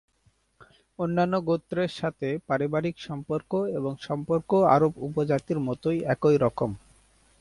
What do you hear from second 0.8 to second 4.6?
অন্যান্য গোত্রের সাথে পারিবারিক সম্পর্ক এবং সম্পর্ক